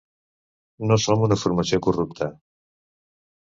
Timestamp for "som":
1.03-1.27